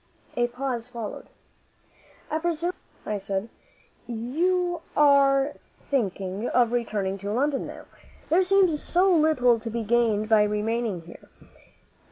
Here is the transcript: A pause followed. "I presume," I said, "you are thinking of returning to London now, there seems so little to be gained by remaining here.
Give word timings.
A 0.35 0.47
pause 0.47 0.87
followed. 0.87 1.27
"I 2.31 2.39
presume," 2.39 2.73
I 3.05 3.19
said, 3.19 3.49
"you 4.07 4.81
are 4.97 5.53
thinking 5.91 6.49
of 6.49 6.71
returning 6.71 7.19
to 7.19 7.31
London 7.31 7.67
now, 7.67 7.85
there 8.29 8.41
seems 8.41 8.81
so 8.81 9.13
little 9.15 9.59
to 9.59 9.69
be 9.69 9.83
gained 9.83 10.27
by 10.27 10.41
remaining 10.41 11.01
here. 11.01 11.29